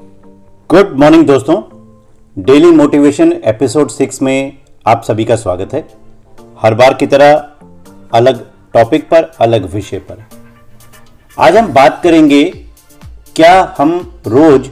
Good 0.00 0.98
morning 0.98 1.26
दोस्तों। 1.26 1.62
Daily 2.38 2.70
motivation 2.70 3.32
episode 3.32 3.90
six 3.90 4.22
में 4.22 4.58
आप 4.86 5.02
सभी 5.02 5.24
का 5.24 5.36
स्वागत 5.36 5.74
है। 5.74 5.88
हर 6.62 6.74
बार 6.74 6.94
की 6.94 7.06
तरह 7.06 7.50
अलग 8.14 8.50
टॉपिक 8.74 9.08
पर, 9.08 9.22
अलग 9.40 9.74
विषय 9.74 9.98
पर। 9.98 10.24
आज 11.38 11.56
हम 11.56 11.66
बात 11.66 12.00
करेंगे, 12.02 12.44
क्या 13.36 13.74
हम 13.78 14.20
रोज 14.26 14.70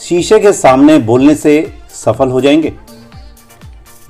शीशे 0.00 0.40
के 0.40 0.52
सामने 0.52 0.98
बोलने 0.98 1.34
से 1.34 1.74
सफल 1.90 2.28
हो 2.28 2.40
जाएँगे? 2.40 2.74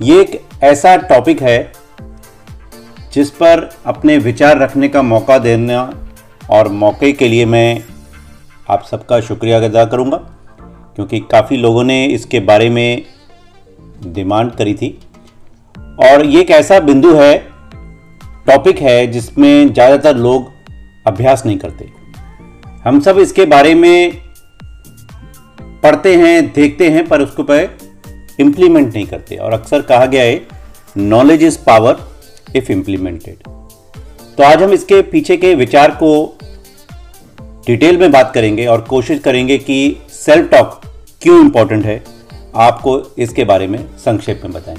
ये 0.01 0.21
एक 0.21 0.45
ऐसा 0.63 0.95
टॉपिक 0.95 1.41
है, 1.41 1.71
जिस 3.13 3.31
पर 3.31 3.69
अपने 3.85 4.17
विचार 4.17 4.57
रखने 4.57 4.89
का 4.89 5.01
मौका 5.01 5.37
देना 5.37 6.07
और 6.49 6.67
मौके 6.67 7.11
के 7.11 7.27
लिए 7.27 7.45
मैं 7.45 7.83
आप 8.69 8.83
सबका 8.83 9.19
शुक्रिया 9.19 9.57
अदा 9.57 9.85
करूँगा। 9.85 10.35
क्योंकि 10.95 11.19
काफ़ी 11.31 11.57
लोगों 11.57 11.83
ने 11.83 12.05
इसके 12.05 12.39
बारे 12.41 12.69
में 12.69 13.03
डिमांड 14.05 14.51
करी 14.51 14.73
थी। 14.73 14.97
और 16.03 16.25
ये 16.25 16.41
एक 16.41 16.49
ऐसा 16.51 16.79
बिंदु 16.79 17.13
है, 17.15 17.37
टॉपिक 18.47 18.79
है, 18.79 19.07
जिसमें 19.07 19.73
ज़्यादातर 19.73 20.17
लोग 20.17 20.51
अभ्यास 21.07 21.45
नहीं 21.45 21.57
करते। 21.57 21.89
हम 22.85 22.99
सब 22.99 23.19
इसके 23.19 23.45
बारे 23.47 23.73
में 23.75 24.13
पढ़ते 25.83 26.15
हैं, 26.15 26.51
देखते 26.53 26.89
हैं, 26.89 27.07
पर 27.07 27.21
उसको 27.21 27.43
पर 27.43 27.77
इम्प्लीमेंट 28.39 28.93
नहीं 28.93 29.05
करते। 29.05 29.35
और 29.35 29.53
अक्सर 29.53 29.81
कहा 29.83 30.05
गया 30.05 30.23
है 30.23 30.41
knowledge 30.95 31.43
is 31.43 31.57
power 31.65 31.97
if 32.55 32.71
implemented 32.71 33.47
तो 34.37 34.43
आज 34.43 34.61
हम 34.63 34.71
इसके 34.73 35.01
पीछे 35.03 35.35
के 35.37 35.53
विचार 35.55 35.91
को 35.93 36.11
डिटेल 37.67 37.97
में 37.97 38.11
बात 38.11 38.31
करेंगे 38.33 38.65
और 38.65 38.81
कोशिश 38.81 39.19
करेंगे 39.19 39.57
कि 39.57 39.97
सेल्फ 40.29 40.49
टॉक 40.51 40.81
क्यों 41.21 41.39
इंपॉर्टेंट 41.41 41.85
है, 41.85 42.03
आपको 42.55 42.91
इसके 43.17 43.43
बारे 43.43 43.67
में 43.67 43.77
संक्षेप 43.97 44.41
में 44.43 44.51
बताएँ। 44.53 44.77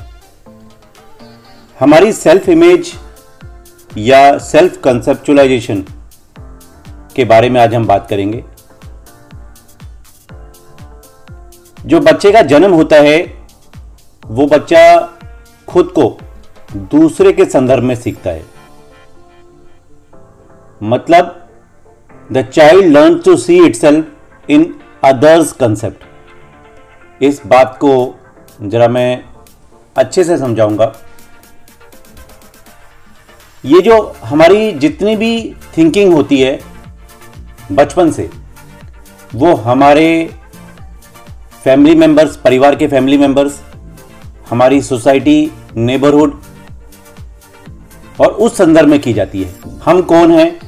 हमारी 1.80 2.12
सेल्फ 2.12 2.48
इमेज 2.48 2.92
या 3.98 4.38
सेल्फ 4.38 4.76
कंसेप्चुलाइजेशन 4.84 5.84
के 7.16 7.24
बारे 7.24 7.50
में 7.50 7.60
आज 7.60 7.74
हम 7.74 7.86
बात 7.86 8.06
करेंगे। 8.10 8.44
जो 11.86 12.00
बच्चे 12.00 12.32
का 12.32 12.42
जन्म 12.44 12.74
होता 12.74 12.96
है, 12.96 13.18
वो 14.22 14.46
बच्चा 14.46 14.98
खुद 15.68 15.92
को 15.98 16.18
दूसरे 16.72 17.32
के 17.32 17.44
संदर्भ 17.44 17.82
में 17.82 17.94
सीखता 17.94 18.30
है। 18.30 18.44
मतलब 20.82 21.48
the 22.32 22.42
child 22.44 22.86
learn 22.86 23.18
to 23.18 23.36
see 23.36 23.64
it 23.66 23.76
self 23.76 24.50
in 24.50 24.74
others 25.04 25.52
concept 25.52 27.22
इस 27.22 27.40
बात 27.46 27.78
को 27.80 28.18
जरा 28.62 28.88
मैं 28.88 29.24
अच्छे 29.96 30.24
से 30.24 30.38
समझाऊँगा। 30.38 30.92
ये 33.64 33.80
जो 33.80 34.16
हमारी 34.24 34.72
जितनी 34.72 35.16
भी 35.16 35.56
थिंकिंग 35.76 36.12
होती 36.14 36.40
है, 36.40 36.60
बचपन 37.72 38.10
से, 38.10 38.30
वो 39.34 39.54
हमारे 39.54 40.36
फैमिली 41.64 41.94
मेंबर्स 41.94 42.36
परिवार 42.36 42.76
के 42.76 42.88
फैमिली 42.88 43.18
मेंबर्स 43.18 43.60
हमारी 44.50 44.82
सोसाइटी 44.82 45.52
नेबरहुड 45.76 46.40
और 48.20 48.26
उस 48.26 48.56
संदर्भ 48.56 48.88
में 48.88 49.00
की 49.00 49.12
जाती 49.12 49.42
है। 49.42 49.54
हम 49.84 50.02
कौन 50.02 50.32
हैं? 50.32 50.60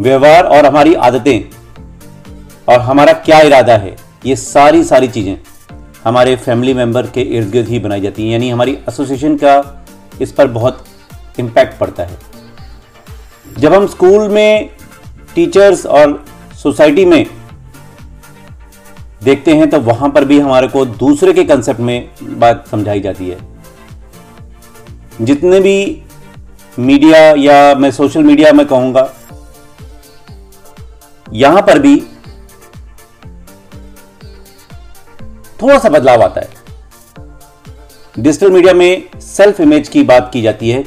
व्यवहार 0.00 0.44
और 0.44 0.66
हमारी 0.66 0.94
आदतें। 0.94 1.59
और 2.70 2.80
हमारा 2.80 3.12
क्या 3.20 3.40
इरादा 3.40 3.76
है? 3.76 3.96
ये 4.26 4.36
सारी 4.36 4.82
सारी 4.84 5.08
चीज़ें 5.08 5.36
हमारे 6.04 6.34
फैमिली 6.36 6.74
मेंबर 6.74 7.06
के 7.06 7.20
इर्द 7.36 7.50
गिर्द 7.50 7.68
ही 7.68 7.78
बनाई 7.78 8.00
जाती 8.00 8.22
हैं। 8.22 8.32
यानी 8.32 8.50
हमारी 8.50 8.72
एसोसिएशन 8.88 9.36
का 9.36 9.84
इस 10.20 10.32
पर 10.32 10.46
बहुत 10.48 10.84
इम्पैक्ट 11.38 11.78
पड़ता 11.78 12.02
है। 12.02 12.18
जब 13.58 13.74
हम 13.74 13.86
स्कूल 13.86 14.28
में 14.28 14.70
टीचर्स 15.34 15.84
और 15.86 16.24
सोसाइटी 16.62 17.04
में 17.04 17.26
देखते 19.22 19.54
हैं 19.54 19.68
तो 19.70 19.80
वहाँ 19.80 20.08
पर 20.10 20.24
भी 20.24 20.38
हमारे 20.40 20.68
को 20.68 20.84
दूसरे 20.84 21.32
के 21.32 21.44
कंसेप्ट 21.44 21.80
में 21.80 22.10
बात 22.22 22.64
समझाई 22.70 23.00
जाती 23.00 23.28
है। 23.28 23.38
जितने 25.22 25.60
भी 25.60 26.02
मीडिया 26.78 27.18
या 27.38 27.74
मैं 27.74 27.90
सोशल 27.90 28.22
मीडिया 28.22 28.52
में 28.52 28.66
कहूँगा, 28.66 29.08
यहाँ 31.32 31.62
पर 31.62 31.78
भी 31.78 31.96
थोड़ा 35.62 35.78
सा 35.78 35.88
बदलाव 35.88 36.22
आता 36.22 36.40
है। 36.40 36.48
डिजिटल 38.14 38.50
मीडिया 38.50 38.74
में 38.74 39.20
सेल्फ 39.20 39.60
इमेज 39.60 39.88
की 39.88 40.02
बात 40.04 40.30
की 40.32 40.42
जाती 40.42 40.70
है। 40.70 40.84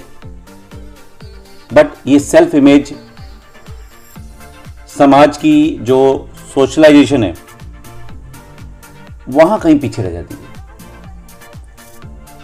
बट 1.70 1.88
ये 2.08 2.20
सेल्फ 2.20 2.56
इमेज 2.56 2.94
समाज 4.90 5.38
की 5.38 5.78
जो 5.82 6.30
सोशलाइजेशन 6.54 7.24
है, 7.24 7.34
वहाँ 9.30 9.60
कहीं 9.60 9.80
पीछे 9.80 10.02
रह 10.02 10.12
जाती 10.12 10.36
है। 10.36 10.52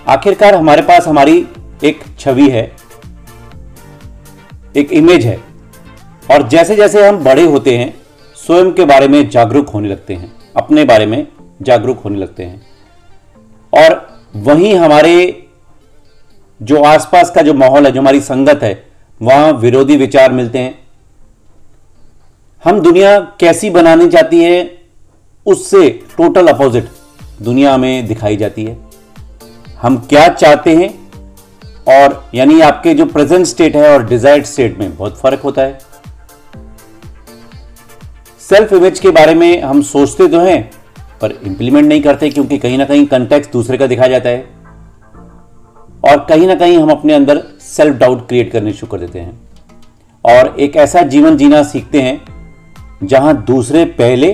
आखिरकार 0.07 0.55
हमारे 0.55 0.81
पास 0.81 1.07
हमारी 1.07 1.45
एक 1.83 2.03
छवि 2.19 2.49
है, 2.49 2.63
एक 4.75 4.91
इमेज 4.93 5.25
है, 5.25 5.39
और 6.29 6.47
जैसे 6.47 6.75
जैसे 6.75 7.07
हम 7.07 7.23
बड़े 7.23 7.43
होते 7.45 7.77
हैं, 7.77 7.93
स्वयं 8.35 8.71
के 8.71 8.85
बारे 8.85 9.07
में 9.07 9.29
जागरूक 9.29 9.69
होने 9.69 9.89
लगते 9.89 10.13
हैं, 10.13 10.31
अपने 10.57 10.83
बारे 10.85 11.05
में 11.05 11.27
जागरूक 11.61 11.99
होने 11.99 12.19
लगते 12.19 12.43
हैं। 12.43 12.61
और 13.73 14.19
वहीं 14.35 14.75
हमारे 14.75 15.47
जो 16.61 16.83
आसपास 16.83 17.31
का 17.31 17.41
जो 17.41 17.53
माहौल 17.53 17.85
है, 17.85 17.91
जो 17.91 17.99
हमारी 17.99 18.21
संगत 18.21 18.63
है, 18.63 18.87
वहाँ 19.21 19.51
विरोधी 19.51 19.97
विचार 19.97 20.31
मिलते 20.31 20.59
हैं। 20.59 20.79
हम 22.63 22.79
दुनिया 22.79 23.19
कैसी 23.19 23.69
बनानी 23.69 24.09
चाहती 24.09 24.43
है, 24.43 24.81
उससे 25.45 25.89
टोटल 25.89 26.47
अपोजिट 26.47 26.89
दुनिया 27.41 27.77
में 27.77 28.07
दिखाई 28.07 28.37
जाती 28.37 28.65
है। 28.65 28.77
हम 29.81 29.97
क्या 29.97 30.27
चाहते 30.27 30.75
हैं, 30.75 30.89
और 31.87 32.29
यानी 32.35 32.61
आपके 32.61 32.93
जो 32.93 33.05
प्रेजेंट 33.05 33.45
स्टेट 33.45 33.75
है 33.75 33.93
और 33.93 34.05
डिजायर्ड 34.05 34.45
स्टेट 34.45 34.77
में 34.79 34.97
बहुत 34.97 35.17
फ़र्क 35.19 35.39
होता 35.39 35.61
है। 35.61 35.79
सेल्फ 38.49 38.73
इमेज 38.73 38.99
के 38.99 39.09
बारे 39.09 39.33
में 39.35 39.61
हम 39.61 39.81
सोचते 39.81 40.27
तो 40.27 40.39
हैं 40.39 40.71
पर 41.21 41.31
इंप्लीमेंट 41.31 41.87
नहीं 41.87 42.01
करते 42.01 42.29
क्योंकि 42.29 42.57
कहीं 42.57 42.77
ना 42.77 42.85
कहीं 42.85 43.05
कंटेक्स 43.05 43.51
दूसरे 43.51 43.77
का 43.77 43.87
दिखाया 43.87 44.09
जाता 44.09 44.29
है। 44.29 44.59
और 46.05 46.25
कहीं 46.29 46.47
ना 46.47 46.55
कहीं 46.55 46.77
हम 46.77 46.91
अपने 46.91 47.13
अंदर 47.13 47.43
सेल्फ 47.61 47.97
डाउट 47.97 48.27
क्रिएट 48.27 48.51
करने 48.51 48.73
शुरू 48.73 48.91
कर 48.91 48.99
देते 48.99 49.19
हैं। 49.19 49.49
और 50.25 50.55
एक 50.59 50.75
ऐसा 50.75 51.01
जीवन 51.01 51.37
जीना 51.37 51.63
सीखते 51.63 52.01
हैं 52.01 52.21
जहाँ 53.03 53.35
दूसरे 53.43 53.85
पहले 53.85 54.31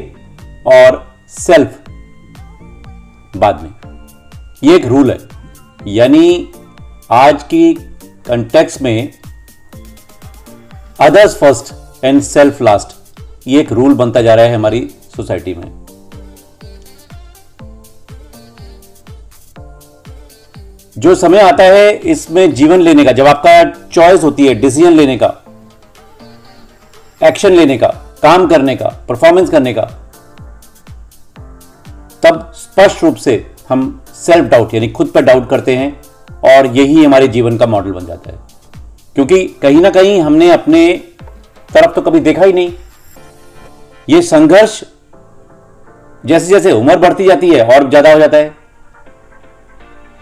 और 0.67 1.15
सेल्फ 1.29 1.79
बाद 3.37 3.61
में। 3.63 3.73
ये 4.63 4.75
एक 4.75 4.85
रूल 4.85 5.11
है। 5.11 5.17
यानी 5.87 6.49
आज 7.11 7.43
की 7.43 7.73
कंटेक्स 8.27 8.81
में 8.81 9.11
others 11.01 11.37
first 11.37 11.73
and 12.05 12.21
self 12.21 12.61
last 12.61 13.19
ये 13.47 13.59
एक 13.59 13.71
रूल 13.71 13.93
बनता 13.93 14.21
जा 14.21 14.35
रहा 14.35 14.45
है 14.45 14.55
हमारी 14.55 14.89
सोसाइटी 15.15 15.53
में। 15.53 15.84
जो 20.95 21.13
समय 21.15 21.39
आता 21.39 21.63
है, 21.63 21.91
इसमें 21.91 22.53
जीवन 22.53 22.81
लेने 22.81 23.03
का, 23.05 23.11
जब 23.11 23.27
आपका 23.27 23.63
चॉइस 23.89 24.23
होती 24.23 24.47
है 24.47 24.53
डिसीज़न 24.55 24.93
लेने 24.93 25.17
का 25.17 25.33
एक्शन 27.21 27.51
लेने 27.51 27.77
का, 27.77 27.87
काम 28.21 28.47
करने 28.47 28.75
का 28.75 28.87
परफॉर्मेंस 29.09 29.49
करने 29.49 29.73
का, 29.73 29.81
तब 32.23 32.51
स्पष्ट 32.55 33.03
रूप 33.03 33.15
से 33.17 33.45
हम 33.69 34.01
सेल्फ 34.15 34.45
डाउट 34.45 34.73
यानी 34.73 34.87
खुद 34.89 35.07
पर 35.07 35.21
डाउट 35.23 35.49
करते 35.49 35.75
हैं 35.77 35.91
और 36.45 36.65
यही 36.77 37.03
हमारे 37.03 37.27
जीवन 37.27 37.57
का 37.57 37.65
मॉडल 37.67 37.91
बन 37.91 38.05
जाता 38.05 38.31
है। 38.31 38.39
क्योंकि 39.15 39.43
कहीं 39.61 39.81
ना 39.81 39.89
कहीं 39.89 40.19
हमने 40.21 40.51
अपने 40.51 40.87
तरफ़ 41.69 41.91
तो 41.91 42.01
कभी 42.01 42.19
देखा 42.21 42.45
ही 42.45 42.53
नहीं। 42.53 42.73
ये 44.07 44.21
संघर्ष 44.23 44.83
जैसे 46.23 46.47
जैसे 46.47 46.71
उम्र 46.71 46.97
बढ़ती 46.97 47.25
जाती 47.25 47.49
है 47.49 47.65
और 47.65 47.89
ज़्यादा 47.89 48.13
हो 48.13 48.19
जाता 48.19 48.37
है। 48.37 48.53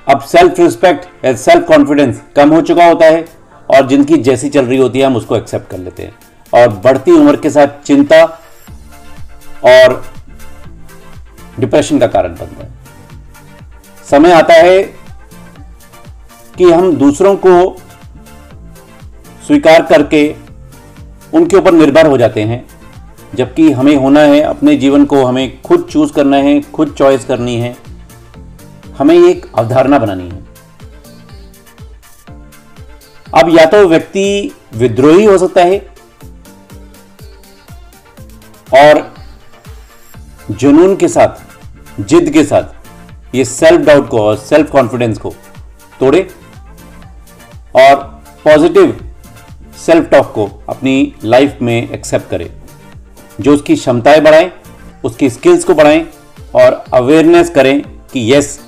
अब 0.08 0.22
सेल्फ 0.22 0.60
रिस्पेक्ट 0.60 1.26
या 1.26 1.36
सेल्फ 1.36 1.68
कॉन्फिडेंस 1.68 2.22
कम 2.36 2.50
हो 2.50 2.62
चुका 2.62 2.86
होता 2.86 3.06
है 3.06 3.26
और 3.70 3.88
जिनकी 3.88 4.18
जैसी 4.18 4.50
चल 4.50 4.66
रही 4.66 4.78
होती 4.78 5.00
है, 5.00 5.06
हम 5.06 5.16
उसको 5.16 5.36
एक्सेप्ट 5.38 5.70
कर 5.72 5.78
लेते 5.78 6.04
हैं। 6.04 6.14
और 6.54 6.68
बढ़ती 6.84 7.12
उम्र 7.12 7.36
के 7.36 7.50
साथ 7.50 7.68
चिंता 7.86 8.24
और 9.66 10.04
डिप्रेशन 11.60 12.00
का 12.00 12.08
कारण 12.08 12.36
बनता 12.36 12.64
है। 12.64 12.72
समय 14.10 14.32
आता 14.32 14.54
है 14.54 14.82
कि 16.58 16.72
हम 16.72 16.96
दूसरों 16.96 17.36
को 17.36 17.78
स्वीकार 19.48 19.82
करके 19.82 20.36
उनके 21.34 21.58
ऊपर 21.58 21.72
निर्भर 21.72 22.06
हो 22.06 22.18
जाते 22.18 22.42
हैं, 22.42 22.66
जबकि 23.36 23.72
हमें 23.72 23.96
होना 23.96 24.20
है 24.20 24.42
अपने 24.42 24.76
जीवन 24.76 25.06
को 25.06 25.24
हमें 25.26 25.62
खुद 25.62 25.88
चूज़ 25.92 26.14
करना 26.14 26.38
है, 26.38 26.62
खुद 26.62 26.94
चॉइस 26.98 27.26
करनी 27.26 27.56
है। 27.56 27.76
हमें 28.98 29.16
एक 29.16 29.46
अवधारणा 29.56 30.00
बनानी 30.00 30.30
है। 30.30 30.42
अब 33.34 33.50
या 33.50 33.66
तो 33.66 33.88
व्यक्ति 33.88 34.54
विद्रोही 34.74 35.26
हो 35.26 35.38
सकता 35.38 35.64
है 35.64 35.80
और 38.74 39.02
जुनून 40.52 40.96
के 40.96 41.08
साथ, 41.08 41.42
जिद 42.00 42.30
के 42.30 42.44
साथ 42.44 43.36
ये 43.36 43.46
सेल्फ 43.46 43.86
डाउट 43.86 44.10
को 44.10 44.22
और 44.22 44.36
सेल्फ 44.38 44.72
कॉन्फिडेंस 44.72 45.18
को 45.18 45.34
तोड़े 46.00 46.22
और 47.76 47.96
पॉजिटिव 48.44 48.98
सेल्फ 49.86 50.10
टॉक 50.10 50.32
को 50.34 50.50
अपनी 50.70 51.14
लाइफ 51.24 51.58
में 51.62 51.90
एक्सेप्ट 51.90 52.30
करे, 52.30 52.52
जो 53.42 53.54
उसकी 53.54 53.76
क्षमताएँ 53.76 54.22
बढ़ाएँ, 54.22 54.52
उसकी 55.04 55.30
स्किल्स 55.30 55.64
को 55.64 55.74
बढ़ाएँ 55.74 56.06
और 56.56 56.84
अवेयरनेस 56.94 57.50
करें 57.50 57.82
कि 58.14 58.34
yes 58.34 58.60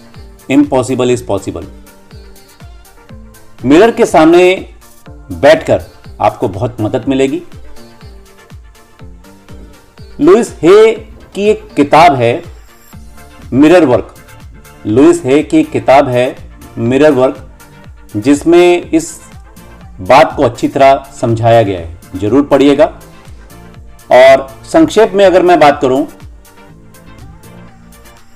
impossible 0.49 1.11
is 1.11 1.25
possible 1.25 1.67
mirror 3.65 3.91
के 3.91 4.05
सामने 4.05 4.43
बैठकर 5.09 5.83
आपको 6.21 6.47
बहुत 6.49 6.81
मदद 6.81 7.05
मिलेगी। 7.07 7.41
लुइस 10.19 10.55
हे 10.61 10.91
की 11.35 11.47
एक 11.49 11.67
किताब 11.75 12.15
है 12.15 12.33
मिरर 13.53 13.85
वर्क 13.85 14.13
लुइस 14.85 15.21
हे 15.25 15.41
की 15.43 15.57
एक 15.57 15.71
किताब 15.71 16.07
है 16.09 16.35
मिरर 16.79 17.11
वर्क 17.11 17.41
जिसमें 18.17 18.91
इस 18.91 19.19
बात 20.01 20.35
को 20.37 20.43
अच्छी 20.43 20.67
तरह 20.67 21.05
समझाया 21.21 21.61
गया 21.61 21.79
है। 21.79 22.19
ज़रूर 22.19 22.43
पढ़िएगा। 22.43 22.85
और 24.11 24.47
संक्षेप 24.71 25.11
में 25.13 25.25
अगर 25.25 25.43
मैं 25.43 25.59
बात 25.59 25.79
करूँ 25.81 26.05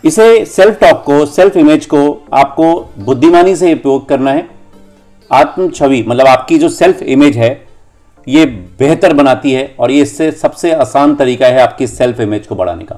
इसे 0.04 0.46
सेल्फ 0.46 0.80
टॉक 0.80 1.04
को 1.06 1.26
सेल्फ 1.26 1.58
इमेज 1.58 1.86
को 1.86 2.02
आपको 2.34 2.74
बुद्धिमानी 3.00 3.56
से 3.56 3.74
उपयोग 3.74 4.08
करना 4.10 4.32
है। 4.32 4.48
आत्म 5.32 5.70
छवि 5.70 6.04
मतलब 6.08 6.28
आपकी 6.28 6.58
जो 6.60 6.70
सेल्फ 6.70 7.02
इमेज 7.04 7.38
है, 7.38 7.50
ये 8.28 8.46
बेहतर 8.80 9.14
बनाती 9.14 9.52
है 9.52 9.76
और 9.80 9.92
ये 9.92 10.02
इससे 10.02 10.32
सबसे 10.34 10.72
आसान 10.74 11.16
तरीका 11.16 11.48
है 11.48 11.60
आपकी 11.62 11.88
सेल्फ 11.88 12.20
इमेज 12.20 12.48
को 12.48 12.56
बढ़ाने 12.56 12.84
का। 12.84 12.96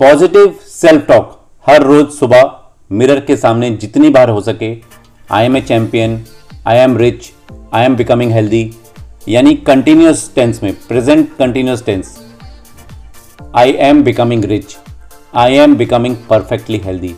पॉजिटिव 0.00 0.54
सेल्फ 0.68 1.06
टॉक 1.08 1.38
हर 1.66 1.82
रोज 1.82 2.08
सुबह 2.10 2.50
मिरर 2.90 3.20
के 3.20 3.36
सामने 3.36 3.70
जितनी 3.76 4.08
बार 4.10 4.28
हो 4.28 4.40
सके 4.40 4.74
I 5.30 5.44
am 5.44 5.56
a 5.56 5.60
champion 5.60 6.22
I 6.66 6.78
am 6.78 6.96
rich 6.98 7.30
I 7.74 7.84
am 7.84 7.96
becoming 7.96 8.32
healthy 8.32 8.70
यानी 9.28 9.54
कंटिन्यूस 9.66 10.30
टेंस 10.34 10.62
में 10.62 10.72
present 10.88 11.28
continuous 11.38 11.84
tense 11.86 12.18
I 13.56 13.72
am 13.78 14.02
becoming 14.02 14.44
rich 14.44 14.76
I 15.34 15.54
am 15.54 15.74
becoming 15.76 16.16
perfectly 16.30 16.78
healthy 16.78 17.14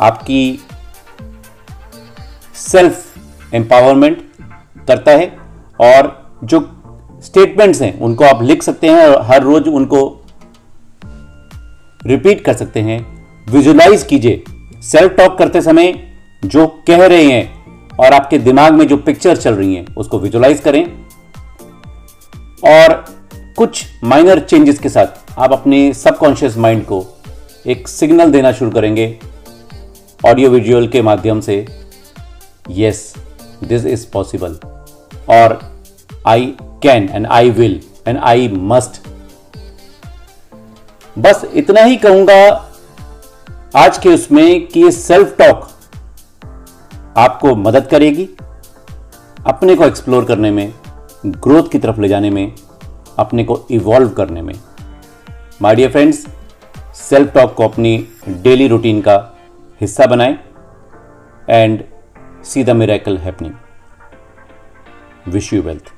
आपकी 0.00 0.60
सेल्फ 2.56 3.54
एम्पावरमेंट 3.54 4.18
करता 4.88 5.10
है 5.10 5.26
और 5.80 6.10
जो 6.44 6.60
स्टेटमेंट्स 7.22 7.80
हैं, 7.82 7.98
उनको 8.00 8.24
आप 8.24 8.42
लिख 8.42 8.62
सकते 8.62 8.90
हैं 8.90 9.06
और 9.06 9.22
हर 9.22 9.42
रोज 9.42 9.68
उनको 9.68 10.24
रिपीट 12.06 12.44
कर 12.44 12.54
सकते 12.54 12.80
हैं। 12.80 13.00
विजुलाइज 13.48 14.02
कीजिए। 14.02 14.42
सेल्फ 14.82 15.12
टॉक 15.12 15.36
करते 15.38 15.62
समय 15.62 15.92
जो 16.44 16.66
कह 16.86 17.06
रहे 17.06 17.24
हैं 17.24 17.88
और 18.00 18.12
आपके 18.12 18.38
दिमाग 18.38 18.72
में 18.72 18.86
जो 18.88 18.96
पिक्चर 18.96 19.36
चल 19.36 19.54
रही 19.54 19.74
हैं, 19.74 19.94
उसको 19.94 20.18
विजुलाइज 20.18 20.60
करें। 20.60 20.84
और 22.68 23.04
कुछ 23.56 23.84
माइनर 24.04 24.40
चेंजेस 24.40 24.78
के 24.78 24.88
साथ 24.88 25.20
आप 25.38 25.52
अपने 25.52 25.92
सबकॉन्शियस 25.94 26.56
माइंड 26.56 26.84
को 26.84 27.04
एक 27.66 27.88
सिग्नल 27.88 28.32
देना 28.32 28.52
शुरू 28.52 28.70
करेंगे 28.70 29.06
ऑडियो 30.26 30.50
विजुअल 30.50 30.88
के 30.88 31.02
माध्यम 31.02 31.40
से। 31.40 31.54
यस 32.70 33.14
दिस 33.64 33.84
इज़ 33.86 34.06
पॉसिबल 34.12 34.58
और 35.30 35.58
I 36.26 36.54
can 36.82 37.08
and 37.12 37.26
I 37.26 37.50
will 37.50 37.80
and 38.08 38.18
I 38.18 38.48
must 38.48 39.00
बस 41.18 41.44
इतना 41.54 41.82
ही 41.82 41.96
कहूँगा 41.96 42.68
आज 43.76 43.98
के 43.98 44.08
उसमें 44.08 44.66
कि 44.66 44.80
ये 44.80 44.90
सेल्फ 44.90 45.36
टॉक 45.38 45.68
आपको 47.16 47.54
मदद 47.56 47.86
करेगी 47.86 48.28
अपने 49.46 49.74
को 49.74 49.84
एक्सप्लोर 49.84 50.24
करने 50.24 50.50
में 50.50 50.72
ग्रोथ 51.26 51.70
की 51.72 51.78
तरफ़ 51.78 52.00
ले 52.00 52.08
जाने 52.08 52.30
में, 52.30 52.52
अपने 53.18 53.44
को 53.44 53.66
इवॉल्व 53.70 54.08
करने 54.08 54.42
में। 54.42 54.54
My 55.62 55.74
dear 55.74 55.90
friends 55.90 56.24
self 56.98 57.32
talk 57.34 57.54
को 57.54 57.64
अपनी 57.64 57.90
डेली 58.42 58.66
रूटीन 58.68 59.00
का 59.00 59.14
हिस्सा 59.80 60.06
बनाएँ 60.06 60.36
and 61.50 61.82
see 62.44 62.64
the 62.64 62.70
miracle 62.70 63.18
happening 63.18 63.54
wish 65.32 65.52
you 65.52 65.62
wealth 65.62 65.92